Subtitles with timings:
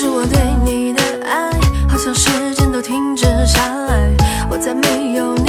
[0.00, 1.50] 是我对你的爱，
[1.88, 4.14] 好像时间都停止下来，
[4.48, 5.47] 我再没有你。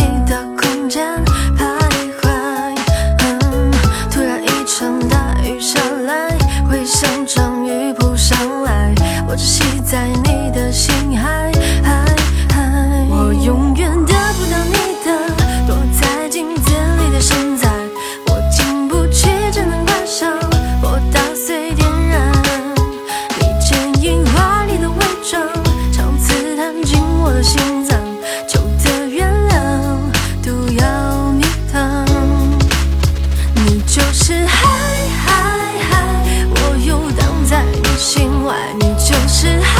[39.29, 39.78] 是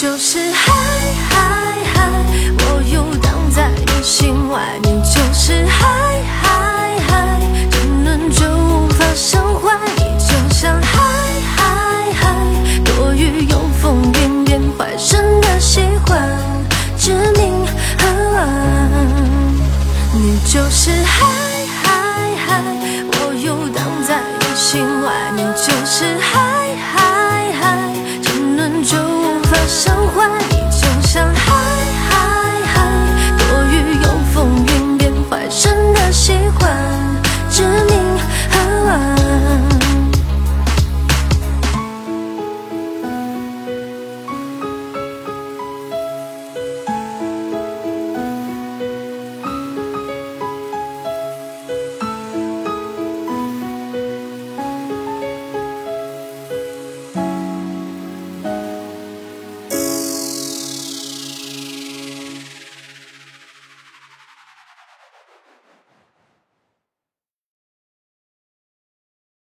[0.00, 0.72] 就是海
[1.28, 2.24] 海海
[2.60, 11.02] 我游荡在你心外你就是海海海沉沦就无法生还你就像海
[11.56, 12.36] 海海
[12.84, 16.22] 多雨又风云变幻真的喜欢
[16.96, 17.66] 致命
[20.14, 21.47] 你就是海